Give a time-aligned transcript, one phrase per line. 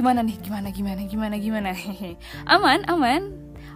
[0.00, 0.36] gimana nih?
[0.40, 1.70] Gimana gimana gimana gimana?
[2.56, 3.22] aman, aman.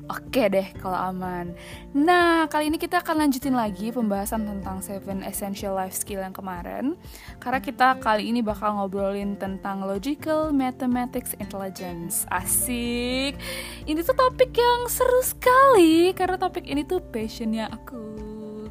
[0.09, 1.57] Oke deh kalau aman.
[1.97, 6.97] Nah, kali ini kita akan lanjutin lagi pembahasan tentang seven essential life skill yang kemarin.
[7.41, 12.29] Karena kita kali ini bakal ngobrolin tentang logical mathematics intelligence.
[12.33, 13.37] Asik.
[13.85, 18.05] Ini tuh topik yang seru sekali karena topik ini tuh passionnya aku.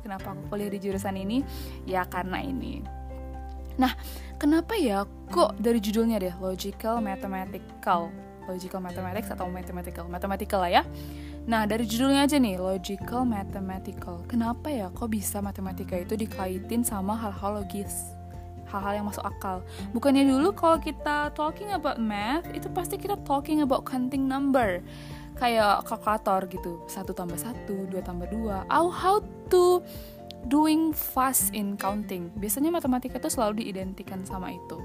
[0.06, 1.42] Kenapa aku kuliah di jurusan ini?
[1.90, 3.03] Ya karena ini.
[3.80, 3.94] Nah,
[4.38, 8.14] kenapa ya kok dari judulnya deh logical mathematical?
[8.44, 10.06] Logical mathematics atau mathematical?
[10.12, 10.84] Mathematical lah ya.
[11.44, 14.24] Nah dari judulnya aja nih logical mathematical.
[14.32, 18.16] Kenapa ya kok bisa matematika itu dikaitin sama hal-hal logis?
[18.72, 19.60] Hal-hal yang masuk akal.
[19.92, 24.80] Bukannya dulu kalau kita talking about math itu pasti kita talking about counting number.
[25.36, 26.80] Kayak kalkulator gitu.
[26.88, 28.64] Satu tambah satu dua tambah dua.
[28.72, 29.20] Oh how
[29.52, 29.84] to
[30.48, 32.32] doing fast in counting.
[32.38, 34.78] Biasanya matematika itu selalu diidentikan sama itu.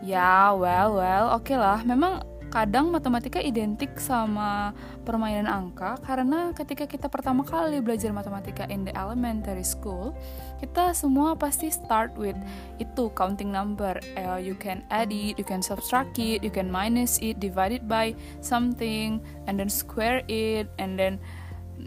[0.00, 1.82] Ya well well oke okay lah.
[1.84, 4.74] Memang kadang matematika identik sama
[5.06, 10.10] permainan angka karena ketika kita pertama kali belajar matematika in the elementary school
[10.58, 12.34] kita semua pasti start with
[12.82, 13.94] itu counting number.
[14.18, 17.86] Uh, you can add it you can subtract it you can minus it divide it
[17.86, 18.10] by
[18.42, 21.22] something and then square it and then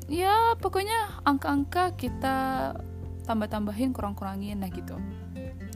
[0.07, 2.71] ya pokoknya angka-angka kita
[3.23, 4.95] tambah-tambahin kurang-kurangin nah gitu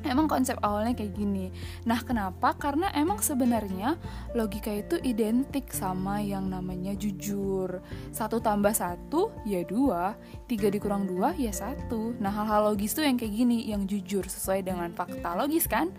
[0.08, 1.52] emang konsep awalnya kayak gini.
[1.84, 2.56] Nah, kenapa?
[2.56, 4.00] Karena emang sebenarnya
[4.34, 7.84] logika itu identik sama yang namanya jujur.
[8.16, 10.16] Satu tambah satu, ya dua.
[10.48, 12.16] Tiga dikurang dua, ya satu.
[12.18, 15.92] Nah, hal-hal logis tuh yang kayak gini, yang jujur sesuai dengan fakta logis kan?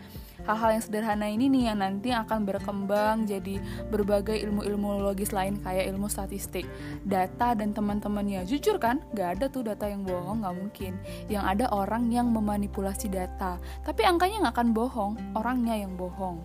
[0.49, 3.61] Hal-hal yang sederhana ini nih yang nanti akan berkembang jadi
[3.93, 6.65] berbagai ilmu-ilmu logis lain kayak ilmu statistik.
[7.05, 8.49] Data dan teman-temannya.
[8.49, 10.93] Jujur kan gak ada tuh data yang bohong gak mungkin.
[11.29, 13.61] Yang ada orang yang memanipulasi data.
[13.85, 16.41] Tapi angkanya gak akan bohong orangnya yang bohong.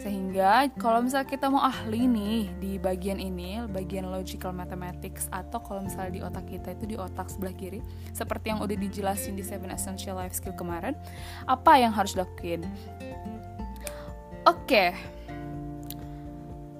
[0.00, 5.84] Sehingga kalau misalnya kita mau ahli nih di bagian ini bagian logical mathematics atau kalau
[5.84, 7.80] misalnya di otak kita itu di otak sebelah kiri
[8.12, 10.92] seperti yang udah dijelasin di Seven Essential Life Skill kemarin
[11.48, 12.68] apa yang harus dilakuin
[14.44, 14.60] Oke.
[14.68, 14.88] Okay.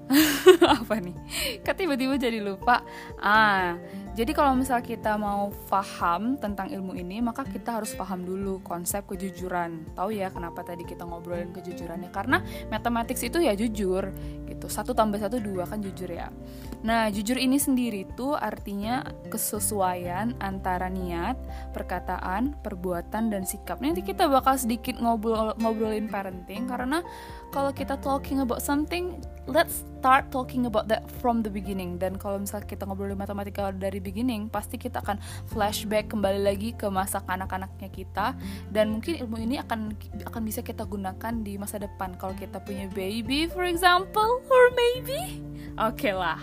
[0.77, 1.17] apa nih?
[1.65, 2.85] Kok tiba-tiba jadi lupa?
[3.17, 3.73] Ah,
[4.15, 9.03] jadi kalau misal kita mau paham tentang ilmu ini, maka kita harus paham dulu konsep
[9.11, 9.91] kejujuran.
[9.91, 12.15] Tahu ya kenapa tadi kita ngobrolin kejujurannya?
[12.15, 12.39] Karena
[12.71, 14.07] matematik itu ya jujur,
[14.47, 14.71] gitu.
[14.71, 16.31] Satu tambah satu dua kan jujur ya.
[16.87, 21.35] Nah, jujur ini sendiri tuh artinya kesesuaian antara niat,
[21.75, 23.83] perkataan, perbuatan dan sikap.
[23.83, 27.03] Nanti kita bakal sedikit ngobrol ngobrolin parenting karena
[27.51, 31.97] kalau kita talking about something, let's start talking about that from the beginning.
[32.01, 36.89] Dan kalau misal kita ngobrolin matematika dari beginning pasti kita akan flashback kembali lagi ke
[36.89, 38.33] masa kanak-kanaknya kita
[38.73, 39.93] dan mungkin ilmu ini akan
[40.25, 45.41] akan bisa kita gunakan di masa depan kalau kita punya baby for example or maybe
[45.77, 46.41] oke okay lah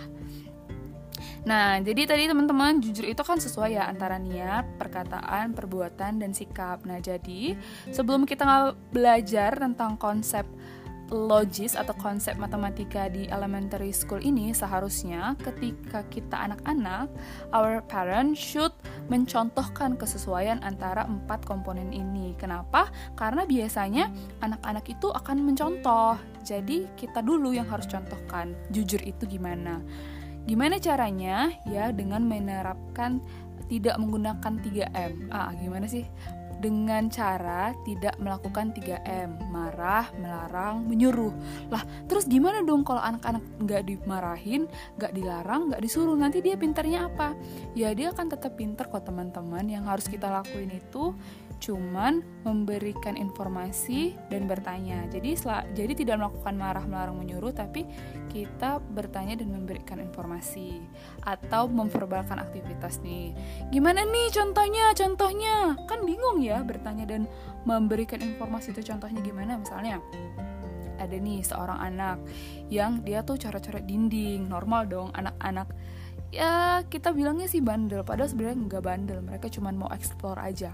[1.43, 6.87] Nah, jadi tadi teman-teman jujur itu kan sesuai ya antara niat, perkataan, perbuatan, dan sikap.
[6.87, 7.59] Nah, jadi
[7.91, 10.47] sebelum kita belajar tentang konsep
[11.13, 17.13] logis atau konsep matematika di elementary school ini seharusnya ketika kita anak-anak,
[17.53, 18.73] our parents should
[19.13, 22.33] mencontohkan kesesuaian antara empat komponen ini.
[22.41, 22.89] Kenapa?
[23.13, 24.09] Karena biasanya
[24.41, 26.17] anak-anak itu akan mencontoh.
[26.43, 29.85] Jadi kita dulu yang harus contohkan jujur itu gimana.
[30.49, 31.53] Gimana caranya?
[31.69, 33.23] Ya dengan menerapkan
[33.71, 35.31] tidak menggunakan 3M.
[35.31, 36.05] Ah, gimana sih?
[36.63, 41.35] Dengan cara tidak melakukan 3M, marah, melarang, menyuruh.
[41.75, 47.11] Lah, terus gimana dong kalau anak-anak nggak dimarahin, nggak dilarang, nggak disuruh, nanti dia pinternya
[47.11, 47.35] apa?
[47.75, 49.67] Ya dia akan tetap pinter kok teman-teman.
[49.67, 51.11] Yang harus kita lakuin itu
[51.63, 55.07] cuman memberikan informasi dan bertanya.
[55.15, 55.39] Jadi
[55.79, 57.87] jadi tidak melakukan marah, melarang, menyuruh, tapi
[58.27, 60.83] kita bertanya dan memberikan informasi
[61.23, 63.31] atau memverbalkan aktivitas nih.
[63.71, 64.91] Gimana nih contohnya?
[64.93, 67.25] Contohnya kan bingung ya bertanya dan
[67.65, 69.57] memberikan informasi itu contohnya gimana?
[69.57, 70.05] Misalnya
[71.03, 72.19] ada nih seorang anak
[72.71, 75.67] yang dia tuh coret-coret dinding normal dong anak-anak.
[76.33, 80.73] Ya kita bilangnya sih bandel padahal sebenarnya nggak bandel mereka cuma mau explore aja.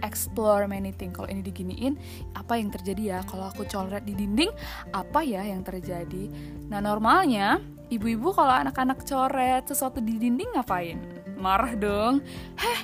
[0.00, 1.94] Explore many things kalau ini diginiin
[2.32, 3.18] apa yang terjadi ya?
[3.28, 4.50] Kalau aku coret di dinding
[4.96, 6.28] apa ya yang terjadi?
[6.72, 7.60] Nah normalnya
[7.92, 10.98] ibu-ibu kalau anak-anak coret sesuatu di dinding ngapain?
[11.40, 12.20] Marah dong.
[12.56, 12.80] Heh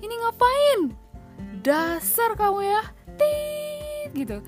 [0.00, 0.99] ini ngapain
[1.60, 2.82] dasar kamu ya.
[3.16, 4.38] Tit gitu.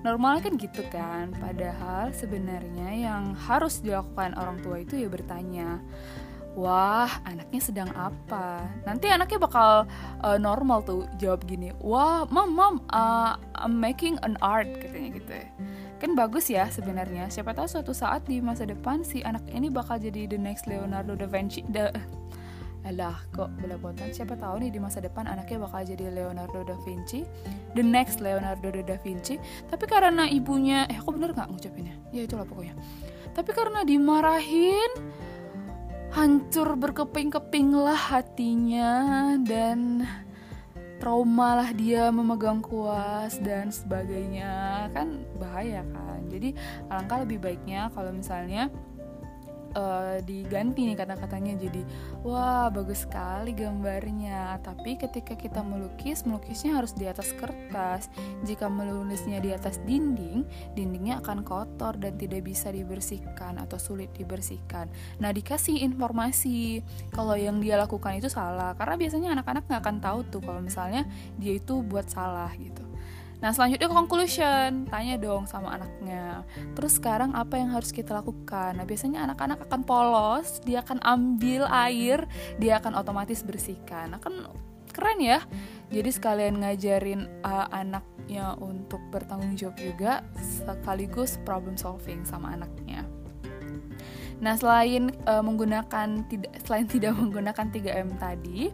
[0.00, 1.34] Normal kan gitu kan.
[1.36, 5.82] Padahal sebenarnya yang harus dilakukan orang tua itu ya bertanya
[6.58, 8.66] wah anaknya sedang apa?
[8.82, 9.86] Nanti anaknya bakal
[10.24, 15.30] uh, normal tuh jawab gini wah mom mom uh, I'm making an art katanya gitu.
[15.30, 15.48] Ya
[16.00, 17.28] kan bagus ya sebenarnya.
[17.28, 21.12] Siapa tahu suatu saat di masa depan si anak ini bakal jadi the next Leonardo
[21.12, 21.92] da Vinci the
[22.90, 24.10] Alah kok belepotan?
[24.10, 27.22] Siapa tahu nih di masa depan anaknya bakal jadi Leonardo da Vinci
[27.78, 29.38] The next Leonardo da Vinci.
[29.70, 31.94] Tapi karena ibunya Eh aku bener gak ngucapinnya?
[32.10, 32.74] Ya itulah pokoknya.
[33.30, 34.90] Tapi karena dimarahin
[36.10, 40.02] Hancur berkeping-keping lah hatinya Dan
[40.98, 44.86] trauma lah dia memegang kuas dan sebagainya.
[44.92, 46.28] Kan bahaya kan?
[46.28, 46.52] Jadi
[46.92, 48.68] alangkah lebih baiknya kalau misalnya
[49.74, 51.56] uh, diganti nih kata-katanya.
[51.56, 51.82] Jadi
[52.26, 54.58] wah bagus sekali gambarnya.
[54.60, 58.10] Tapi ketika kita melukis melukisnya harus di atas kertas.
[58.44, 60.44] Jika menulisnya di atas dinding
[60.74, 64.90] dindingnya akan kotor dan tidak bisa dibersihkan atau sulit dibersihkan.
[65.22, 66.82] Nah dikasih informasi
[67.14, 68.74] kalau yang dia lakukan itu salah.
[68.74, 71.06] Karena biasanya anak-anak nggak akan tahu tuh kalau misalnya
[71.38, 72.89] dia itu buat salah gitu
[73.40, 76.44] Nah selanjutnya conclusion, tanya dong sama anaknya.
[76.76, 78.76] Terus sekarang apa yang harus kita lakukan?
[78.76, 82.28] Nah biasanya anak-anak akan polos, dia akan ambil air,
[82.60, 84.12] dia akan otomatis bersihkan.
[84.12, 84.44] Nah kan
[84.92, 85.40] keren ya.
[85.88, 93.08] Jadi sekalian ngajarin uh, anaknya untuk bertanggung jawab juga, sekaligus problem solving sama anaknya.
[94.44, 98.68] Nah selain uh, menggunakan tidak selain tidak menggunakan 3M tadi,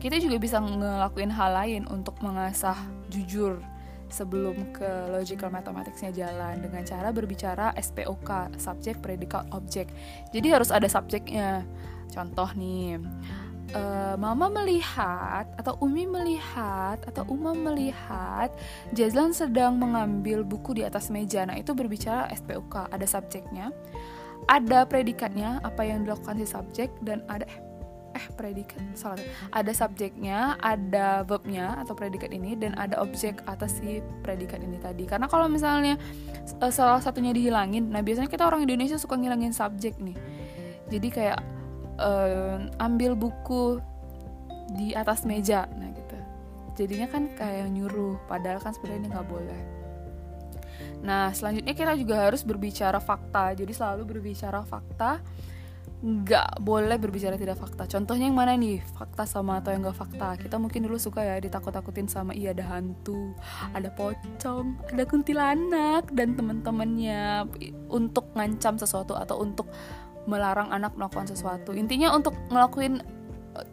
[0.00, 2.80] kita juga bisa ngelakuin hal lain untuk mengasah
[3.12, 3.60] jujur
[4.08, 9.88] sebelum ke logical mathematicsnya jalan dengan cara berbicara SPOK subjek predikat objek
[10.32, 11.64] jadi harus ada subjeknya
[12.12, 12.98] contoh nih
[13.76, 18.52] uh, Mama melihat atau Umi melihat atau Uma melihat
[18.96, 21.44] Jazlan sedang mengambil buku di atas meja.
[21.44, 23.72] Nah, itu berbicara SPOK, ada subjeknya,
[24.48, 27.44] ada predikatnya, apa yang dilakukan si subjek dan ada
[28.18, 29.22] eh predikat salah.
[29.54, 35.06] Ada subjeknya ada verbnya atau predikat ini dan ada objek atas si predikat ini tadi.
[35.06, 35.94] Karena kalau misalnya
[36.58, 40.18] uh, salah satunya dihilangin nah biasanya kita orang Indonesia suka ngilangin subjek nih.
[40.90, 41.40] Jadi kayak
[42.02, 43.78] uh, ambil buku
[44.74, 46.18] di atas meja nah gitu.
[46.74, 49.78] Jadinya kan kayak nyuruh padahal kan sebenarnya nggak boleh.
[50.98, 53.54] Nah, selanjutnya kita juga harus berbicara fakta.
[53.54, 55.22] Jadi selalu berbicara fakta
[56.02, 57.88] nggak boleh berbicara tidak fakta.
[57.88, 58.80] Contohnya yang mana nih?
[58.94, 60.38] Fakta sama atau yang nggak fakta?
[60.38, 63.34] Kita mungkin dulu suka ya ditakut-takutin sama iya ada hantu,
[63.72, 67.48] ada pocong, ada kuntilanak dan teman-temannya
[67.88, 69.66] untuk ngancam sesuatu atau untuk
[70.28, 71.72] melarang anak melakukan sesuatu.
[71.72, 73.00] Intinya untuk ngelakuin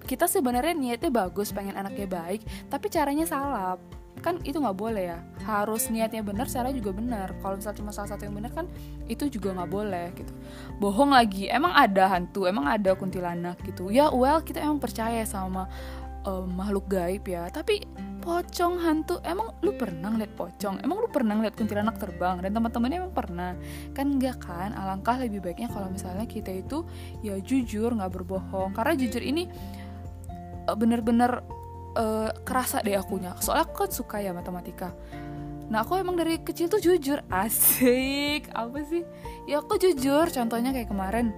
[0.10, 2.42] kita sebenarnya niatnya bagus, pengen anaknya baik,
[2.72, 3.78] tapi caranya salah
[4.24, 5.20] kan itu nggak boleh ya.
[5.46, 7.36] Harus niatnya benar cara juga benar.
[7.40, 8.66] Kalau misalnya cuma salah satu yang benar kan
[9.06, 10.34] itu juga nggak boleh gitu.
[10.80, 11.48] Bohong lagi.
[11.52, 13.94] Emang ada hantu emang ada kuntilanak gitu.
[13.94, 15.70] Ya well kita emang percaya sama
[16.26, 17.48] uh, makhluk gaib ya.
[17.54, 17.86] Tapi
[18.26, 20.82] pocong hantu emang lu pernah lihat pocong?
[20.82, 22.42] Emang lu pernah lihat kuntilanak terbang?
[22.42, 23.54] Dan teman-temannya emang pernah?
[23.94, 24.74] Kan enggak kan?
[24.74, 26.82] Alangkah lebih baiknya kalau misalnya kita itu
[27.22, 28.74] ya jujur nggak berbohong.
[28.74, 29.46] Karena jujur ini
[30.66, 31.46] eh, bener-bener
[31.96, 33.34] uh, kerasa deh akunya.
[33.42, 34.92] Soalnya aku kan suka ya matematika.
[35.72, 37.24] Nah aku emang dari kecil tuh jujur.
[37.32, 39.04] Asik apa sih?
[39.50, 41.34] Ya aku jujur contohnya kayak kemarin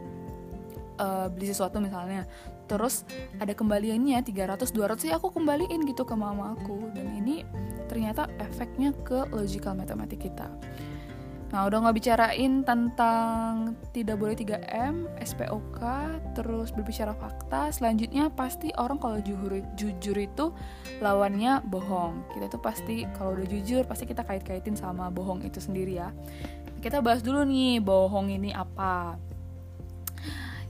[1.00, 2.28] uh, beli sesuatu misalnya.
[2.68, 3.08] Terus
[3.40, 7.48] ada kembaliannya 300 200 sih aku kembaliin gitu ke mama aku dan ini
[7.88, 10.52] ternyata efeknya ke logical matematik kita
[11.48, 15.80] Nah, udah nggak bicarain tentang tidak boleh 3M, SPOK,
[16.36, 17.72] terus berbicara fakta.
[17.72, 20.52] Selanjutnya pasti orang kalau jujur, jujur itu
[21.00, 22.28] lawannya bohong.
[22.36, 26.12] Kita tuh pasti kalau udah jujur pasti kita kait-kaitin sama bohong itu sendiri ya.
[26.84, 29.16] Kita bahas dulu nih bohong ini apa.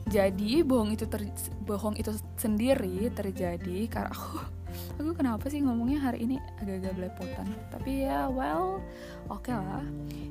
[0.08, 1.26] Jadi bohong itu ter,
[1.66, 4.40] bohong itu sendiri terjadi karena aku
[4.98, 7.48] aku kenapa sih ngomongnya hari ini agak-agak belepotan?
[7.70, 8.82] Tapi ya well
[9.30, 9.86] oke okay lah.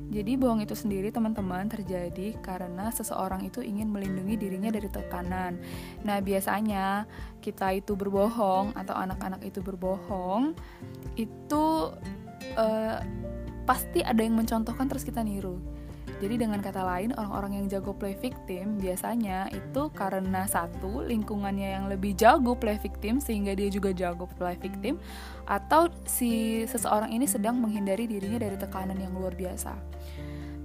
[0.07, 5.59] Jadi bohong itu sendiri teman-teman terjadi karena seseorang itu ingin melindungi dirinya dari tekanan.
[6.03, 7.07] Nah biasanya
[7.39, 10.55] kita itu berbohong atau anak-anak itu berbohong
[11.15, 11.65] itu
[12.55, 12.99] uh,
[13.67, 15.59] pasti ada yang mencontohkan terus kita niru
[16.17, 21.85] jadi dengan kata lain, orang-orang yang jago play victim biasanya itu karena satu lingkungannya yang
[21.85, 24.97] lebih jago play victim sehingga dia juga jago play victim
[25.45, 29.77] atau si seseorang ini sedang menghindari dirinya dari tekanan yang luar biasa.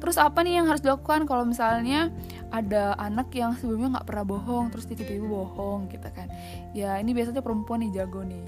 [0.01, 2.11] Terus apa nih yang harus dilakukan kalau misalnya
[2.51, 6.33] ada anak yang sebelumnya nggak pernah bohong terus tiba-tiba bohong gitu kan?
[6.73, 8.43] Ya ini biasanya perempuan nih jago nih.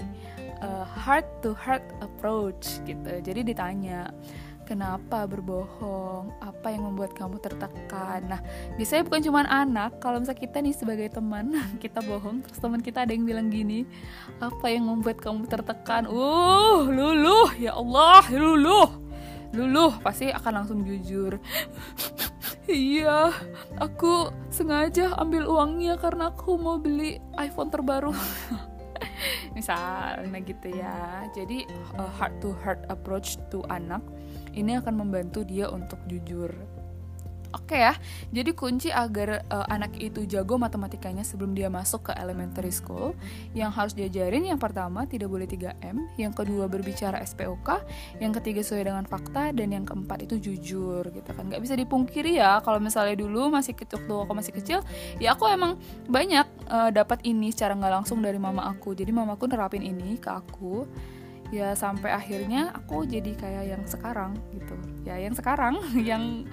[0.59, 3.07] Uh, heart to heart approach gitu.
[3.21, 4.11] Jadi ditanya,
[4.65, 8.25] kenapa berbohong, apa yang membuat kamu tertekan.
[8.25, 8.41] Nah,
[8.75, 11.53] biasanya bukan cuma anak, kalau misalnya kita nih sebagai teman,
[11.83, 13.85] kita bohong, terus teman kita ada yang bilang gini,
[14.41, 16.09] apa yang membuat kamu tertekan?
[16.09, 18.89] Uh, luluh, ya Allah, luluh,
[19.53, 21.37] luluh, pasti akan langsung jujur.
[22.65, 23.29] Iya,
[23.77, 28.09] aku sengaja ambil uangnya karena aku mau beli iPhone terbaru.
[29.55, 31.29] Misalnya gitu ya.
[31.29, 34.01] Jadi uh, heart to heart approach to anak
[34.55, 36.51] ini akan membantu dia untuk jujur.
[37.55, 37.95] Oke ya,
[38.35, 43.15] jadi kunci agar uh, anak itu jago matematikanya sebelum dia masuk ke elementary school
[43.55, 47.79] Yang harus diajarin yang pertama tidak boleh 3M Yang kedua berbicara SPOK
[48.19, 51.47] Yang ketiga sesuai dengan fakta Dan yang keempat itu jujur gitu kan.
[51.47, 54.83] Gak bisa dipungkiri ya kalau misalnya dulu masih kecil aku masih kecil
[55.23, 55.79] Ya aku emang
[56.11, 58.91] banyak uh, dapat ini secara nggak langsung dari mama aku.
[58.91, 60.83] Jadi mamaku nerapin ini ke aku
[61.53, 64.75] ya sampai akhirnya aku jadi kayak yang sekarang gitu.
[65.05, 65.77] Ya yang sekarang
[66.09, 66.49] yang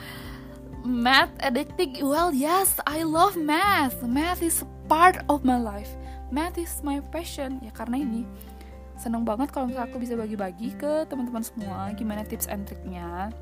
[0.85, 2.01] math addicting.
[2.05, 4.01] Well yes I love math.
[4.05, 5.93] Math is part of my life.
[6.33, 7.61] Math is my passion.
[7.65, 8.29] Ya karena ini
[9.03, 13.35] seneng banget kalau misalnya aku bisa bagi-bagi ke teman-teman semua gimana tips and triknya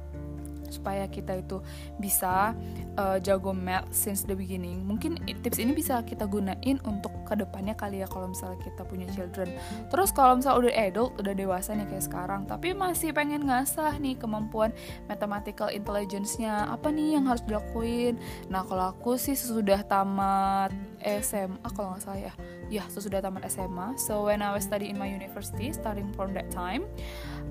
[0.71, 1.61] supaya kita itu
[1.99, 2.57] bisa
[2.97, 4.87] uh, jago math since the beginning.
[4.87, 9.07] Mungkin tips ini bisa kita gunain untuk ke depannya kali ya kalau misalnya kita punya
[9.12, 9.50] children.
[9.93, 14.17] Terus kalau misalnya udah adult, udah dewasa nih kayak sekarang, tapi masih pengen ngasah nih
[14.17, 14.75] kemampuan
[15.07, 18.19] mathematical intelligence-nya, apa nih yang harus dilakuin?
[18.49, 20.71] Nah kalau aku sih sesudah tamat
[21.02, 22.33] SMA kalau nggak salah ya,
[22.69, 23.97] ya sesudah tamat SMA.
[23.97, 26.85] So when I was study in my university, starting from that time,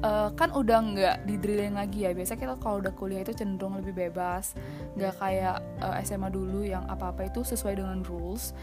[0.05, 2.13] uh, kan udah nggak di drilling lagi ya.
[2.13, 4.53] Biasa kita kalau udah kuliah itu cenderung lebih bebas,
[4.95, 8.53] nggak kayak uh, eh, SMA dulu yang apa-apa itu sesuai dengan rules.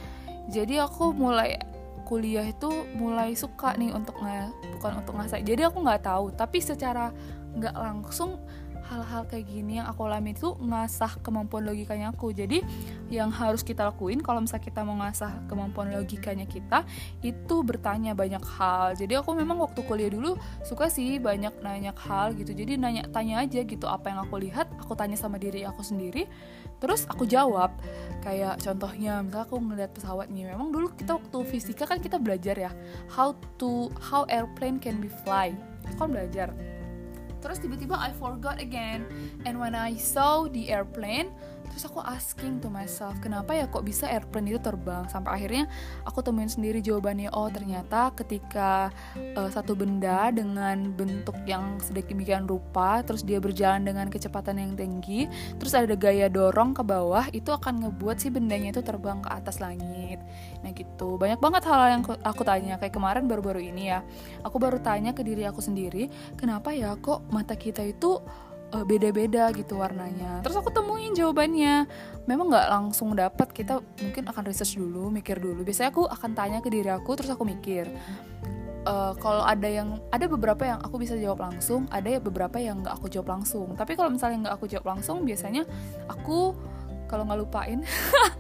[0.47, 1.59] Jadi aku mulai
[2.07, 5.43] kuliah itu mulai suka nih untuk nggak bukan untuk ngasih.
[5.43, 7.11] Jadi aku nggak tahu, tapi secara
[7.57, 8.39] nggak langsung
[8.87, 12.31] hal-hal kayak gini yang aku alami itu ngasah kemampuan logikanya aku.
[12.31, 12.63] Jadi
[13.11, 16.87] yang harus kita lakuin kalau misalnya kita mau ngasah kemampuan logikanya kita
[17.23, 18.95] itu bertanya banyak hal.
[18.95, 22.55] Jadi aku memang waktu kuliah dulu suka sih banyak nanya hal gitu.
[22.55, 26.31] Jadi nanya tanya aja gitu apa yang aku lihat aku tanya sama diri aku sendiri.
[26.77, 27.73] Terus aku jawab.
[28.21, 32.59] Kayak contohnya misalnya aku ngeliat pesawat nih memang dulu kita waktu fisika kan kita belajar
[32.59, 32.71] ya
[33.07, 35.55] how to how airplane can be fly.
[35.97, 36.51] Kan belajar
[37.47, 39.07] terus tiba-tiba I forgot again.
[39.47, 41.31] And when I saw the airplane
[41.71, 45.05] terus aku asking to myself kenapa ya kok bisa airplane itu terbang?
[45.11, 45.65] Sampai akhirnya
[46.07, 48.91] aku temuin sendiri jawabannya oh ternyata ketika
[49.37, 55.29] uh, satu benda dengan bentuk yang sedemikian rupa terus dia berjalan dengan kecepatan yang tinggi
[55.61, 59.61] terus ada gaya dorong ke bawah itu akan ngebuat si bendanya itu terbang ke atas
[59.61, 60.23] langit.
[60.65, 61.21] Nah gitu.
[61.21, 62.79] Banyak banget hal, -hal yang aku tanya.
[62.81, 64.01] Kayak kemarin baru-baru ini ya
[64.43, 66.09] aku baru tanya ke diri aku sendiri
[66.39, 68.21] kenapa ya kok mata kita itu
[68.85, 70.43] beda-beda gitu warnanya.
[70.43, 71.87] Terus aku temuin jawabannya.
[72.27, 73.55] Memang nggak langsung dapat.
[73.55, 75.63] Kita mungkin akan research dulu mikir dulu.
[75.63, 77.89] Biasanya aku akan tanya ke diri aku terus aku mikir.
[78.87, 82.83] Uh, kalau ada yang ada beberapa yang aku bisa jawab langsung ada ya beberapa yang
[82.83, 83.73] nggak aku jawab langsung.
[83.79, 85.67] Tapi kalau misalnya nggak aku jawab langsung biasanya
[86.07, 86.55] aku
[87.07, 87.83] kalau nggak lupain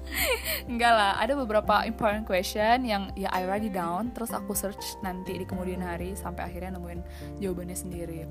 [0.71, 1.19] enggak lah.
[1.23, 4.11] Ada beberapa important question yang ya I write it down.
[4.15, 7.01] Terus aku search nanti di kemudian hari sampai akhirnya nemuin
[7.43, 8.27] jawabannya sendiri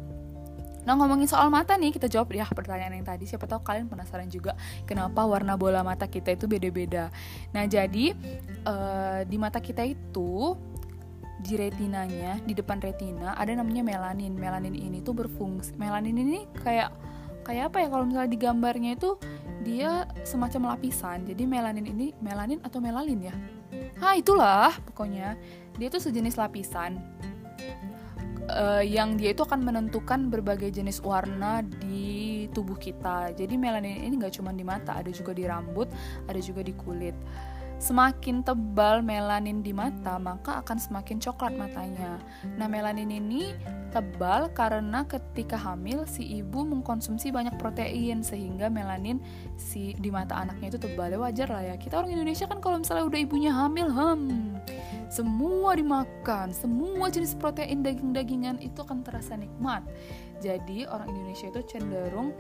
[0.86, 3.25] Nah ngomongin soal mata nih kita jawab ya pertanyaan yang tadi.
[3.25, 4.54] Siapa tahu kalian penasaran juga
[4.86, 7.10] kenapa warna bola mata kita itu beda-beda.
[7.51, 8.13] Nah jadi
[8.63, 10.54] uh, di mata kita itu
[11.46, 14.38] di retinanya di depan retina ada namanya melanin.
[14.38, 16.94] Melanin ini tuh berfungsi melanin ini kayak
[17.42, 17.88] kayak apa ya?
[17.89, 19.18] Kalau misalnya di gambarnya itu
[19.65, 21.25] dia semacam lapisan.
[21.25, 23.36] Jadi melanin ini melanin atau melalin ya?
[23.98, 25.34] Ah itulah pokoknya.
[25.75, 27.01] Dia tuh sejenis lapisan
[28.49, 33.33] uh, yang dia itu akan menentukan berbagai jenis warna di tubuh kita.
[33.33, 35.89] Jadi melanin ini nggak cuma di mata, ada juga di rambut,
[36.29, 37.15] ada juga di kulit.
[37.75, 42.15] Semakin tebal melanin di mata, maka akan semakin coklat matanya.
[42.55, 43.51] Nah, melanin ini
[43.91, 49.19] tebal karena ketika hamil si ibu mengkonsumsi banyak protein sehingga melanin
[49.59, 51.11] si di mata anaknya itu tebal.
[51.11, 51.75] Ya wajar lah ya.
[51.75, 54.55] Kita orang Indonesia kan kalau misalnya udah ibunya hamil, hmm,
[55.15, 59.79] semua dimakan, semua jenis protein daging-dagingan itu akan terasa nikmat.
[60.43, 62.36] Jadi orang Indonesia itu cenderung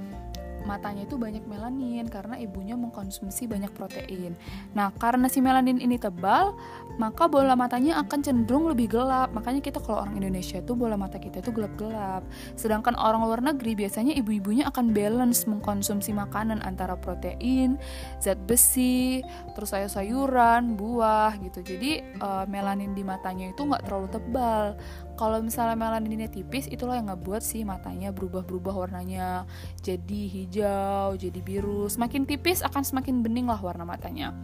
[0.65, 4.35] matanya itu banyak melanin karena ibunya mengkonsumsi banyak protein.
[4.73, 6.57] Nah, karena si melanin ini tebal,
[6.97, 9.31] maka bola matanya akan cenderung lebih gelap.
[9.31, 12.25] Makanya kita kalau orang Indonesia itu bola mata kita itu gelap-gelap.
[12.57, 17.77] Sedangkan orang luar negeri biasanya ibu-ibunya akan balance mengkonsumsi makanan antara protein,
[18.19, 19.21] zat besi,
[19.53, 21.61] terus sayur-sayuran, buah gitu.
[21.61, 24.73] Jadi uh, melanin di matanya itu nggak terlalu tebal
[25.15, 29.47] kalau misalnya melaninnya tipis itulah yang ngebuat si matanya berubah-berubah warnanya.
[29.79, 31.87] Jadi hijau jadi biru.
[31.87, 34.35] Semakin tipis akan semakin bening lah warna matanya.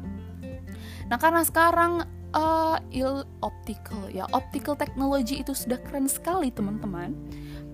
[1.12, 7.16] Nah karena sekarang uh, il optical ya optical technology itu sudah keren sekali teman-teman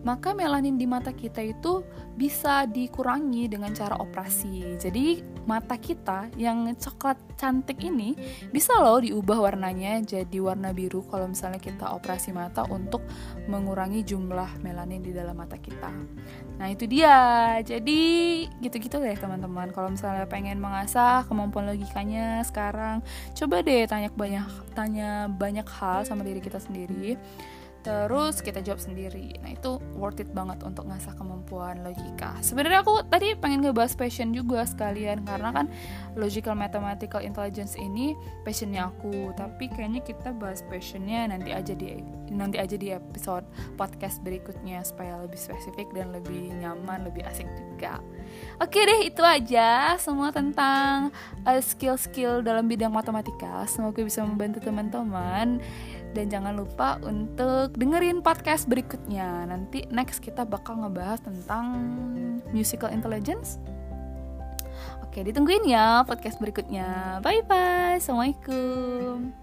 [0.07, 1.83] maka melanin di mata kita itu
[2.15, 4.79] bisa dikurangi dengan cara operasi.
[4.79, 8.15] Jadi mata kita yang coklat cantik ini
[8.55, 13.03] bisa loh diubah warnanya jadi warna biru kalau misalnya kita operasi mata untuk
[13.51, 15.91] mengurangi jumlah melanin di dalam mata kita.
[16.55, 17.59] Nah itu dia.
[17.67, 17.99] Jadi
[18.63, 19.75] gitu-gitu deh teman-teman.
[19.75, 23.03] Kalau misalnya pengen mengasah kemampuan logikanya sekarang,
[23.35, 27.19] coba deh tanya banyak tanya banyak hal sama diri kita sendiri
[27.87, 29.39] terus kita jawab sendiri.
[29.39, 32.35] Nah itu worth it banget untuk ngasah kemampuan logika.
[32.43, 35.71] Sebenarnya aku tadi pengen ngebahas passion juga sekalian karena kan
[36.19, 38.11] logical mathematical intelligence ini
[38.43, 39.31] passionnya aku.
[39.39, 43.47] Tapi kayaknya kita bahas passionnya nanti aja di nanti aja di episode
[43.79, 48.03] podcast berikutnya supaya lebih spesifik dan lebih nyaman lebih asik juga.
[48.59, 51.15] Oke deh itu aja semua tentang
[51.47, 53.63] uh, skill-skill dalam bidang matematika.
[53.71, 55.63] Semoga bisa membantu teman-teman
[56.17, 59.45] dan jangan lupa untuk dengerin podcast berikutnya.
[59.45, 61.77] Nanti next kita bakal ngebahas tentang
[62.49, 63.61] musical intelligence.
[65.05, 67.21] Oke, ditungguin ya podcast berikutnya.
[67.21, 68.01] Bye bye.
[68.01, 69.33] Assalamualaikum.